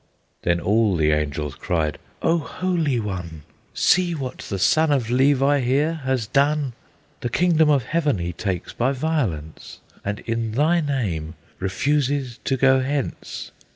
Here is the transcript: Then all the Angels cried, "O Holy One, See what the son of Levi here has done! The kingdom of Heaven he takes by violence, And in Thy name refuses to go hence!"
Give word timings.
Then 0.41 0.59
all 0.59 0.95
the 0.95 1.11
Angels 1.11 1.53
cried, 1.53 1.99
"O 2.23 2.39
Holy 2.39 2.99
One, 2.99 3.43
See 3.75 4.15
what 4.15 4.39
the 4.39 4.57
son 4.57 4.91
of 4.91 5.11
Levi 5.11 5.59
here 5.59 5.93
has 6.03 6.25
done! 6.25 6.73
The 7.19 7.29
kingdom 7.29 7.69
of 7.69 7.83
Heaven 7.83 8.17
he 8.17 8.33
takes 8.33 8.73
by 8.73 8.93
violence, 8.93 9.79
And 10.03 10.21
in 10.21 10.53
Thy 10.53 10.79
name 10.81 11.35
refuses 11.59 12.39
to 12.45 12.57
go 12.57 12.79
hence!" 12.79 13.51